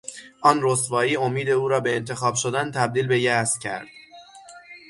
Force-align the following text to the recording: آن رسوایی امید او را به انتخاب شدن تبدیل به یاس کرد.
آن 0.41 0.59
رسوایی 0.63 1.15
امید 1.15 1.49
او 1.49 1.67
را 1.67 1.79
به 1.79 1.95
انتخاب 1.95 2.35
شدن 2.35 2.71
تبدیل 2.71 3.07
به 3.07 3.19
یاس 3.19 3.59
کرد. 3.59 3.87